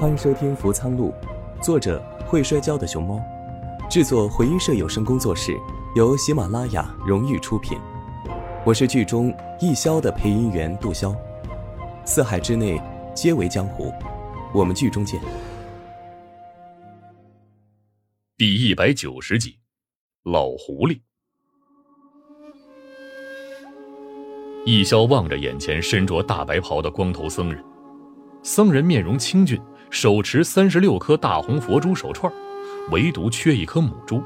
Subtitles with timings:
[0.00, 1.12] 欢迎收听《福苍录》，
[1.62, 3.20] 作者会摔跤的熊猫，
[3.90, 5.54] 制作回音社有声工作室，
[5.94, 7.78] 由喜马拉雅荣誉出品。
[8.64, 9.28] 我是剧中
[9.60, 11.14] 易潇的配音员杜潇。
[12.06, 12.80] 四海之内
[13.14, 13.92] 皆为江湖，
[14.54, 15.20] 我们剧中见。
[18.38, 19.58] 第一百九十集，
[20.22, 21.02] 老狐狸。
[24.64, 27.62] 易潇望着眼前身着大白袍的光头僧人，
[28.42, 29.60] 僧人面容清俊。
[29.90, 32.32] 手持三十六颗大红佛珠手串，
[32.90, 34.22] 唯独缺一颗母珠。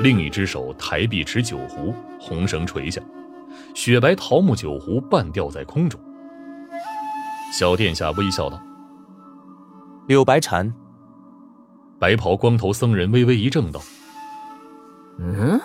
[0.00, 3.00] 另一只手抬臂持酒壶，红绳垂下，
[3.74, 6.00] 雪白桃木酒壶半吊在空中。
[7.52, 8.60] 小殿下微笑道
[10.08, 10.72] ：“柳白禅。”
[12.00, 13.80] 白袍光头僧人微微一怔，道
[15.20, 15.60] ：“嗯，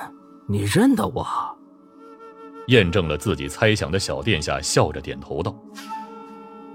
[0.48, 1.26] 你认得我？”
[2.68, 5.56] 验证了自己猜想的小殿下笑着点头道：“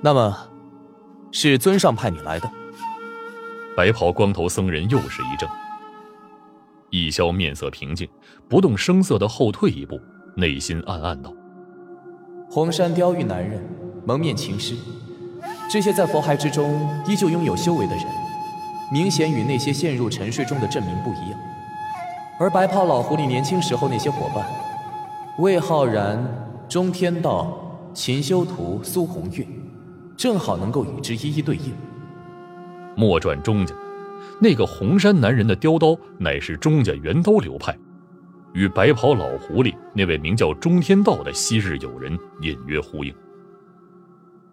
[0.00, 0.36] 那么。”
[1.38, 2.50] 是尊上派你来的。
[3.76, 5.46] 白袍光头僧人又是一怔。
[6.88, 8.08] 易潇面色平静，
[8.48, 10.00] 不动声色的后退一步，
[10.34, 11.30] 内心暗暗道
[12.48, 13.62] ：“红山雕玉男人，
[14.06, 14.74] 蒙面琴师，
[15.70, 18.06] 这些在佛海之中依旧拥有修为的人，
[18.90, 21.38] 明显与那些陷入沉睡中的镇民不一样。
[22.40, 24.46] 而白袍老狐狸年轻时候那些伙伴，
[25.36, 26.18] 魏浩然、
[26.66, 27.58] 钟天道、
[27.92, 29.46] 秦修图、苏红月。”
[30.16, 31.72] 正好能够与之一一对应。
[32.96, 33.74] 莫传钟家，
[34.40, 37.76] 那个红衫男人的雕刀乃是钟家圆刀流派，
[38.54, 43.14] 与白袍老狐狸那位名叫钟天道的昔日友人隐约呼应。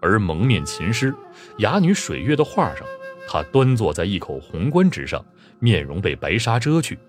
[0.02, 1.16] 而蒙面琴师
[1.60, 2.86] 哑女水月的画上，
[3.30, 5.26] 他端坐在一口红棺之上，
[5.60, 7.00] 面容被白纱遮去，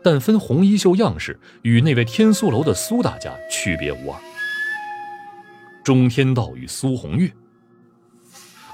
[0.00, 4.20] 但分红衣袖样式，与那位天苏楼的苏大家区别无二。
[5.82, 7.28] 钟天道与苏红月。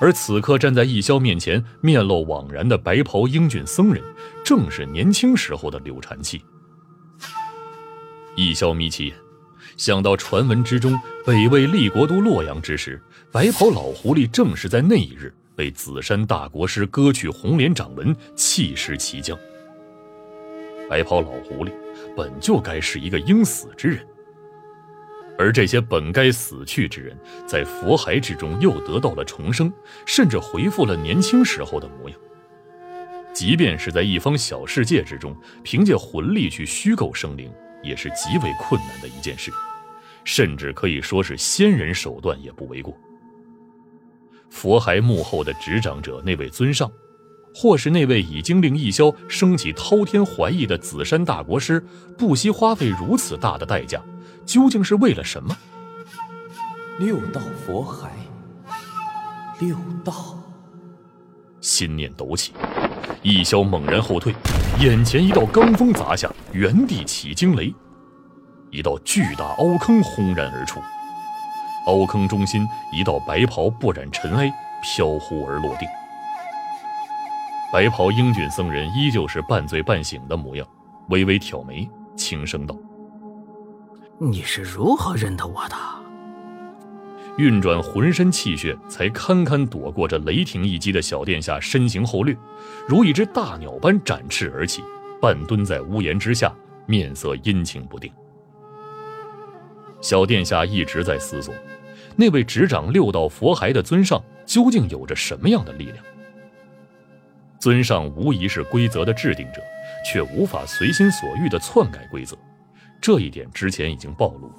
[0.01, 4.03] 而此刻站在易潇面前、面露惘然的白袍英俊僧人，
[4.45, 6.43] 正是年轻时候的柳禅七。
[8.37, 9.17] 易潇眯起眼，
[9.77, 13.01] 想到传闻之中北魏立国都洛阳之时，
[13.31, 19.39] 白袍老狐狸正是在那一日被紫山大国师割去红莲掌纹，弃尸齐江。
[20.91, 21.73] 白袍老狐狸
[22.17, 24.05] 本就该是一个应死之人。
[25.37, 29.73] 而这些本该死去之人，在佛骸之中又得到了重生，
[30.07, 32.19] 甚至恢复了年轻时候的模样。
[33.33, 37.53] 即便是在一方小世界之中，凭借魂力去虚构生灵，
[37.83, 39.51] 也是极为困难的一件事，
[40.23, 42.97] 甚至可以说是仙人手段也不为过。
[44.51, 46.89] 佛骸幕后的执掌者那位尊上，
[47.53, 51.85] 或是那位已经令易潇升起滔天怀疑的紫山大国师，
[52.17, 54.01] 不惜花费如此大的代价。
[54.47, 55.57] 究竟是为了什么？
[56.99, 58.11] 六道佛海，
[59.59, 60.13] 六道。
[61.61, 62.53] 心念陡起，
[63.23, 64.35] 易潇猛然后退，
[64.79, 67.75] 眼前一道罡风砸下，原地起惊雷，
[68.71, 70.79] 一道巨大凹坑轰然而出，
[71.87, 75.89] 凹坑中心一道白袍不染尘埃飘忽而落定。
[77.73, 80.65] 白袍英俊僧人依旧是半醉半醒的模样，
[81.09, 82.77] 微微挑眉，轻声道。
[84.19, 85.77] 你是如何认得我的？
[87.37, 92.37] 运转浑身气血，才堪堪躲过这雷霆一击的小殿下身形后掠，
[92.87, 94.85] 如一只大鸟般展翅而起，
[95.21, 96.55] 半蹲在屋檐之下，
[96.87, 98.13] 面色阴晴不定。
[100.01, 101.53] 小殿下一直在思索，
[102.15, 105.97] 那位执掌六道佛骸的尊上究竟有着什么样的力量？
[107.59, 109.61] 尊上无疑是规则的制定者，
[110.07, 112.37] 却无法随心所欲地篡改规则。
[113.05, 114.51] 这一点之前已经暴露，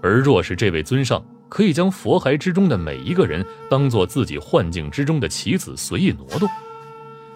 [0.00, 6.48] 而若是这位尊上可以将佛骸之中的每一个人当做自己幻境之中的棋子随意挪动，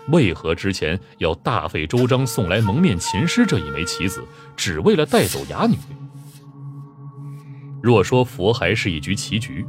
[0.08, 4.24] 为何之前要大费周章送来蒙面琴师这一枚棋子，
[4.56, 5.76] 只为了带走哑女？
[7.82, 9.66] 若说佛骸是一局棋局，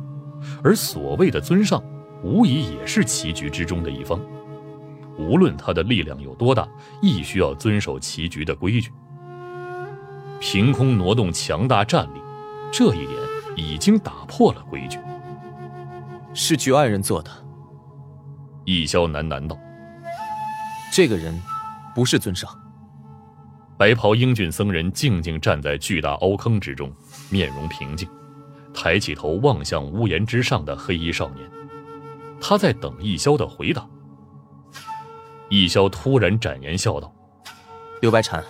[0.64, 1.84] 而所谓的尊上
[2.24, 4.18] 无疑也是棋局之中的一方，
[5.18, 6.66] 无论他的力量有多大，
[7.02, 8.90] 亦需要遵守棋局的规矩。
[10.40, 12.22] 凭空挪动强大战力，
[12.72, 13.20] 这一点
[13.56, 14.98] 已经打破了规矩。
[16.34, 17.30] 是局外人做的。
[18.66, 19.58] 易潇喃喃道
[20.94, 21.38] ：“这个人
[21.94, 22.50] 不是尊上。”
[23.78, 26.92] 白袍英俊僧人静静站在巨大凹坑之中，
[27.30, 28.08] 面容平静，
[28.74, 31.50] 抬起头望向屋檐之上的黑衣少年。
[32.40, 33.86] 他在等易潇的回答。
[35.50, 37.12] 易潇突然展颜笑道
[38.02, 38.44] ：“刘白禅，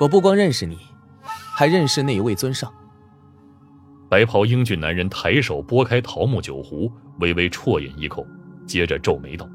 [0.00, 0.78] 我不光认识你。”
[1.60, 2.72] 还认识那一位尊上。
[4.08, 8.26] 白袍英俊男人抬手拨开桃木酒壶，微微啜饮一口，
[8.66, 9.46] 接着皱眉道：“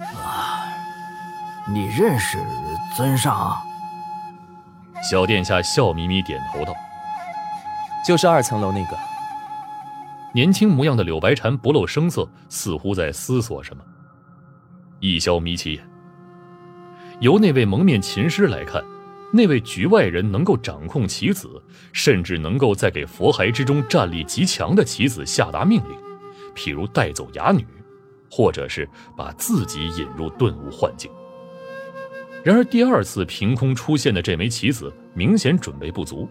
[0.00, 0.72] 啊，
[1.70, 2.38] 你认识
[2.96, 3.54] 尊上？”
[5.06, 6.72] 小殿下笑眯眯点头道
[8.08, 8.96] ：“就是二层楼那个。”
[10.32, 13.84] 年轻模样的柳白蝉不露声色，似乎在思索什么。
[15.00, 15.86] 易潇眯起眼，
[17.20, 18.82] 由那位蒙面琴师来看，
[19.36, 21.60] 那位局外人能够掌控棋子，
[21.92, 25.98] 甚至能够在给佛骸之中战力极强的棋子下达命令，
[26.54, 27.66] 譬如带走哑女，
[28.30, 31.10] 或者是把自己引入顿悟幻境。
[32.44, 36.28] 然而第二次凭空出现的这枚棋子，明显准备不足。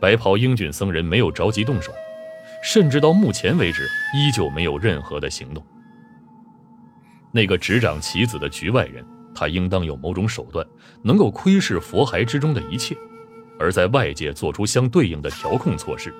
[0.00, 1.92] 白袍英俊僧人没有着急动手，
[2.64, 5.62] 甚至到目前为止，依旧没有任何的行动。
[7.30, 10.66] 那个执掌棋子的局外人，他应当有某种手段，
[11.02, 12.96] 能够窥视佛骸之中的一切，
[13.58, 16.12] 而在外界做出相对应的调控措施。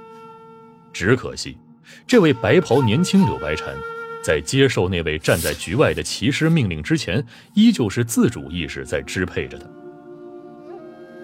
[0.92, 1.56] 只可惜，
[2.06, 3.74] 这位白袍年轻柳白蝉，
[4.22, 7.24] 在接受那位站在局外的骑师命令之前，
[7.54, 9.66] 依旧是自主意识在支配着他。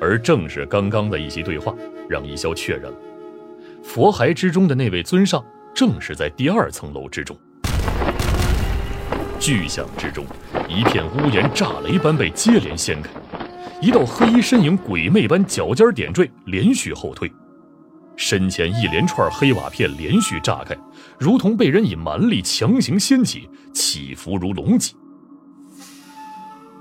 [0.00, 1.74] 而正是刚刚的一席对话，
[2.08, 2.98] 让一潇确认了，
[3.82, 5.44] 佛骸之中的那位尊上，
[5.74, 7.36] 正是在第二层楼之中。
[9.38, 10.26] 巨响之中，
[10.68, 13.10] 一片屋檐炸雷般被接连掀开，
[13.80, 17.30] 一道黑衣身影鬼魅般脚尖点缀，连续后退，
[18.16, 20.76] 身前一连串黑瓦片连续炸开，
[21.18, 24.94] 如同被人以蛮力强行掀起，起伏如龙脊。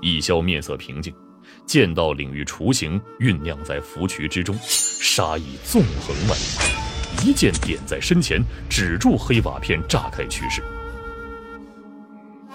[0.00, 1.14] 易潇面色平静，
[1.64, 10.62] 剑道领域雏形酝酿在符渠之中，杀意纵横万里，一剑点在身前，止住黑瓦片炸开趋势。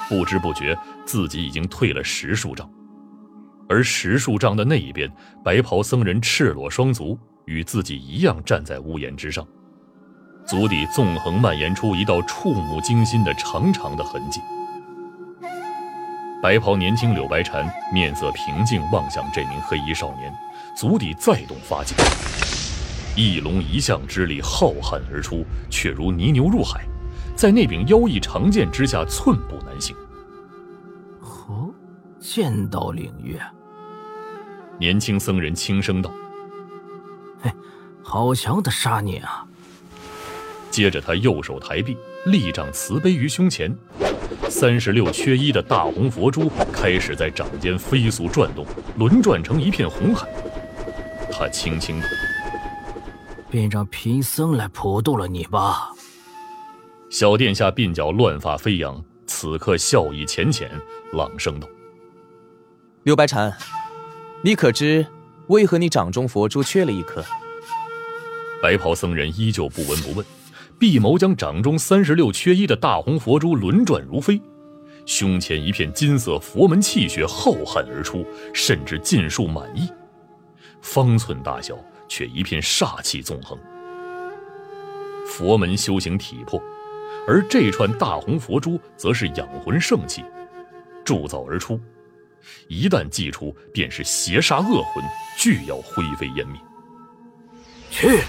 [0.09, 2.69] 不知不觉，自己已经退了十数丈，
[3.69, 5.11] 而十数丈的那一边，
[5.43, 9.47] 白袍僧人赤裸双足，与自己一样站在屋檐之上，
[10.45, 14.39] 足底纵横蔓延出一道触目惊心的长长的痕迹。
[16.41, 20.33] 白袍年轻柳白蝉面色平静，望向这名黑衣少年，
[20.75, 21.95] 足底再动发劲，
[23.15, 26.83] 一龙一象之力浩瀚而出，却如泥牛入海。
[27.35, 29.95] 在那柄妖异长剑之下，寸步难行。
[31.21, 31.69] 哦，
[32.19, 33.37] 剑道领域。
[34.79, 36.11] 年轻僧人轻声道
[37.41, 37.51] ：“嘿，
[38.01, 39.45] 好强的杀念啊！”
[40.71, 43.75] 接着，他右手抬臂，立掌慈悲于胸前，
[44.49, 48.65] 三十六缺一的大红佛珠开始在掌间飞速转动，
[48.97, 50.27] 轮转成一片红海。
[51.31, 52.07] 他轻轻道
[53.49, 55.91] ：“便让贫僧来普渡了你吧。”
[57.13, 60.67] 小殿下鬓角乱发飞扬，此刻笑意浅浅，
[61.11, 61.67] 朗声道
[63.05, 63.55] ：“刘白蝉，
[64.41, 65.05] 你可知
[65.45, 67.23] 为何你掌中佛珠缺了一颗？”
[68.63, 70.25] 白袍僧人依旧不闻不问，
[70.79, 74.41] 闭眸将掌中三十六缺一的大红佛珠轮转如飞，
[75.05, 78.25] 胸前一片金色佛门气血浩瀚而出，
[78.55, 79.87] 甚至尽数满溢，
[80.81, 81.77] 方寸大小
[82.09, 83.55] 却一片煞气纵横。
[85.27, 86.59] 佛门修行体魄。
[87.25, 90.23] 而这串大红佛珠则是养魂圣器，
[91.05, 91.79] 铸造而出，
[92.67, 95.03] 一旦祭出，便是邪杀恶魂，
[95.37, 96.59] 俱要灰飞烟灭。
[97.89, 98.19] 去！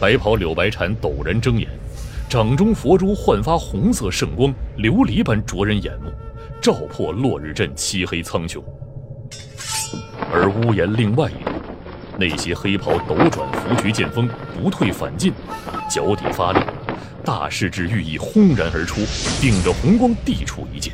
[0.00, 1.68] 白袍柳白蝉陡然睁眼，
[2.28, 6.10] 掌中佛珠焕发红色圣光，琉璃般灼人眼目，
[6.60, 8.60] 照破落日镇漆黑苍穹。
[10.32, 11.54] 而屋檐另外一端，
[12.18, 15.32] 那些黑袍斗转拂局剑锋不退反进，
[15.88, 16.58] 脚底发力。
[17.24, 19.00] 大势至寓意轰然而出，
[19.40, 20.92] 顶着红光递出一剑，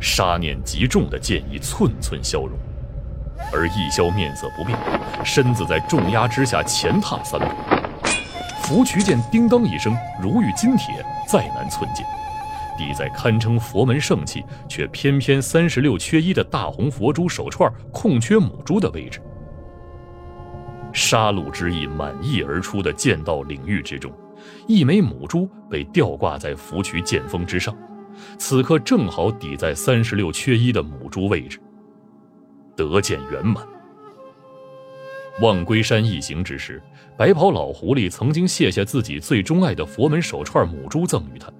[0.00, 2.56] 杀念极重的剑意寸寸消融，
[3.52, 4.78] 而易潇面色不变，
[5.24, 7.46] 身子在重压之下前踏三步，
[8.62, 12.06] 拂渠剑叮当一声，如遇金铁，再难寸进，
[12.78, 19.20] 抵在堪称佛门圣器，却偏偏三十六缺一的大红佛珠手串空缺母珠的位置。
[20.92, 24.12] 杀戮之意满溢而出的剑道领域之中。
[24.66, 27.76] 一枚母珠被吊挂在福渠剑锋之上，
[28.38, 31.58] 此刻正好抵在三十六缺一的母珠位置，
[32.76, 33.66] 得见圆满。
[35.40, 36.82] 望归山一行之时，
[37.16, 41.50] 白袍老狐狸曾经卸下自己最钟爱的佛门手串母珠赠予他，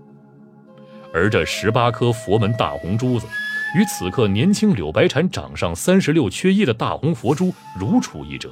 [1.13, 3.27] 而这十八颗佛门大红珠子，
[3.75, 8.51] 与此刻年轻柳白蝉掌上三十六缺一的大红佛珠如出一辙。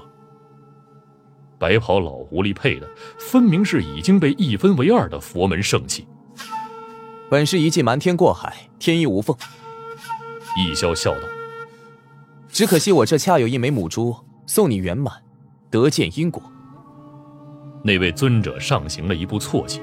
[1.61, 2.89] 白袍老狐狸配的，
[3.19, 6.09] 分明是已经被一分为二的佛门圣器。
[7.29, 9.37] 本是一记瞒天过海，天衣无缝。
[10.57, 11.21] 易潇笑道
[12.49, 15.15] ：“只可惜我这恰有一枚母珠，送你圆满，
[15.69, 16.43] 得见因果。”
[17.85, 19.83] 那位尊者上行了一步错棋。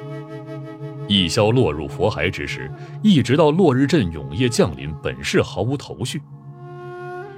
[1.07, 2.72] 易潇落入佛海之时，
[3.03, 6.19] 一直到落日镇永夜降临，本是毫无头绪。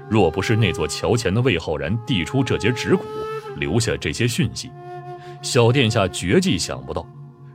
[0.09, 3.03] 若不是那座桥前的魏浩然递出这节指骨，
[3.57, 4.71] 留下这些讯息，
[5.41, 7.05] 小殿下绝技想不到，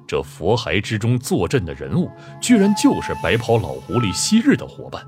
[0.07, 2.11] 这佛骸之中坐镇的人物，
[2.41, 5.05] 居然就是白袍老狐狸昔日的伙伴。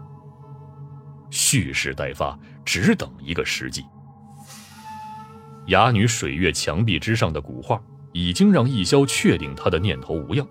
[1.31, 3.85] 蓄势待发，只等一个时机。
[5.67, 7.81] 哑女水月墙壁之上的古画，
[8.13, 10.47] 已经让易萧确定他的念头无恙。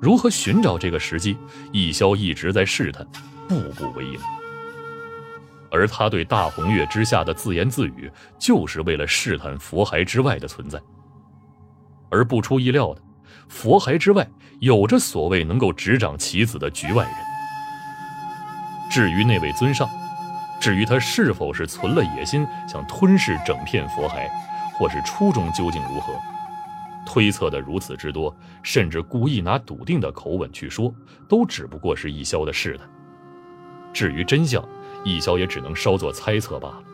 [0.00, 1.36] 如何寻找这个时机？
[1.72, 3.04] 易萧一直在试探，
[3.48, 4.18] 步步为营。
[5.70, 10.80] 而他对大红月之下的自言自语，就是为了试探佛骸之外的存在。
[12.10, 13.02] 而不出意料的，
[13.48, 14.26] 佛骸之外
[14.60, 17.14] 有着所谓能够执掌棋子的局外人。
[18.90, 19.88] 至于那位尊上，
[20.58, 24.26] 至于他是否是存了野心，想吞噬整片佛骸，
[24.78, 26.14] 或是初衷究竟如何？
[27.06, 30.92] 推测的如此之多，甚至故意拿笃定的口吻去说，
[31.28, 32.88] 都只不过是易萧的试探。
[33.94, 34.62] 至于真相，
[35.04, 36.84] 易萧也只能稍作猜测罢了。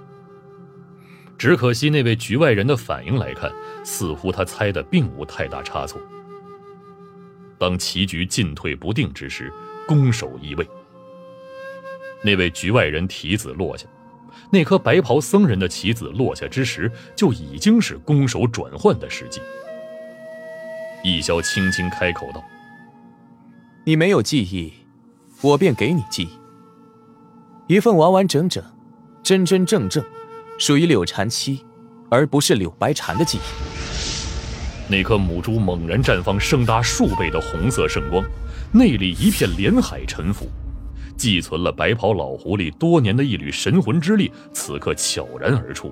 [1.36, 3.52] 只可惜那位局外人的反应来看，
[3.84, 6.00] 似乎他猜的并无太大差错。
[7.58, 9.52] 当棋局进退不定之时，
[9.86, 10.68] 攻守易位。
[12.22, 13.86] 那位局外人提子落下，
[14.50, 19.40] 那颗白袍僧人的棋子落下之时，就已经是攻守转换的时机。
[21.02, 22.42] 易萧轻轻开口道
[23.84, 24.72] ：“你没有记忆，
[25.42, 26.43] 我便给你记忆。
[27.66, 28.62] 一份完完整整、
[29.22, 30.04] 真真正正
[30.58, 31.64] 属于柳禅七，
[32.10, 33.40] 而不是柳白禅的记忆。”
[34.86, 38.22] 那颗母珠猛然绽放盛大数倍的红色圣光，
[38.70, 40.46] 内里一片连海沉浮，
[41.16, 45.90] 寄存了白袍老狐狸多年的一缕神魂之力，此刻悄然而出，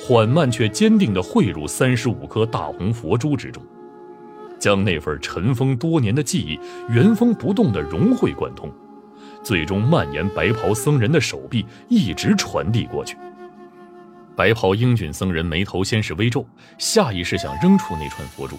[0.00, 3.60] 缓慢却坚定地汇入三十五颗大红佛珠之中。
[4.56, 6.58] 将那份尘封多年的记忆
[6.88, 8.72] 原封不动地融会贯通，
[9.42, 13.16] 最终蔓延白袍僧人的手臂，一直传递过去。
[14.36, 16.46] 白袍英俊僧人眉头先是微皱，
[16.78, 18.56] 下意识想扔出那串佛珠。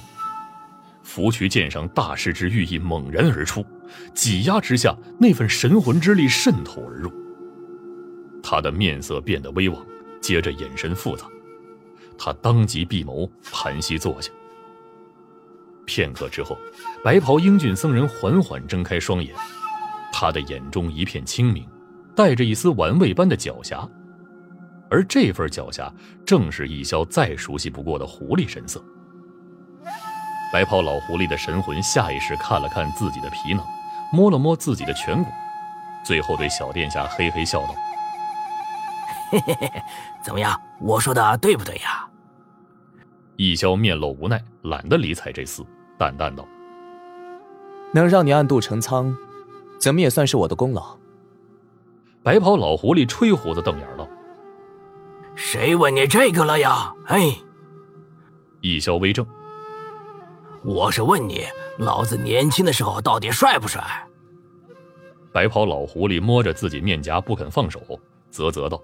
[1.04, 3.66] 拂渠剑上大势之寓意猛然而出，
[4.14, 7.12] 挤压之下，那份神魂之力渗透而入。
[8.44, 9.84] 他的面色变得威望，
[10.22, 11.26] 接着眼神复杂，
[12.18, 14.32] 他当即闭眸，盘膝坐下。
[15.86, 16.58] 片刻之后，
[17.04, 19.34] 白袍英俊僧人缓缓睁开双眼，
[20.12, 21.68] 他的眼中一片清明，
[22.16, 23.90] 带着一丝玩味般的狡黠，
[24.90, 25.92] 而这份狡黠
[26.26, 28.84] 正是易萧再熟悉不过的狐狸神色。
[30.52, 33.64] 白袍老狐狸的神魂下意识看了看自己的皮囊，
[34.12, 35.30] 摸了摸自己的颧骨，
[36.04, 37.76] 最后对小殿下嘿嘿笑道
[39.30, 39.72] ：“嘿嘿嘿，
[40.24, 40.60] 怎么样？
[40.82, 42.08] 我说的对不对呀？”
[43.38, 45.66] 易萧面露无奈，懒得理睬这厮。
[46.00, 46.48] 淡淡道
[47.94, 49.16] ：“能让你暗度陈仓，
[49.80, 50.98] 怎么也算是我的功劳。”
[52.22, 54.08] 白袍老狐狸吹胡子瞪眼道
[55.36, 57.38] ：“谁问你这个了呀？”哎，
[58.62, 59.26] 一萧微怔
[60.64, 61.46] ：“我是问你，
[61.78, 63.82] 老子年轻的时候到底帅不帅？”
[65.32, 67.80] 白袍老狐狸摸着自己面颊不肯放手，
[68.32, 68.82] 啧啧道：“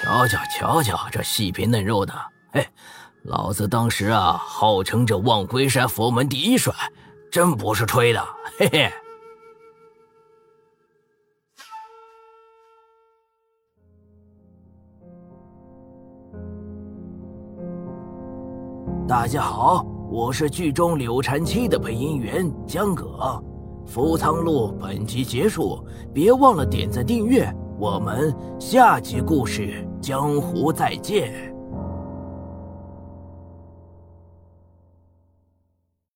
[0.00, 2.14] 瞧瞧瞧瞧，这细皮嫩肉的，
[2.52, 2.66] 嘿。”
[3.24, 6.72] 老子当时啊，号称这望归山佛门第一帅，
[7.30, 8.20] 真不是吹的，
[8.58, 8.90] 嘿嘿。
[19.06, 23.40] 大家好，我是剧中柳禅七的配音员江葛。
[23.86, 31.49] 福仓路本集结束，别忘了点赞订阅，我们下集故事江湖再见。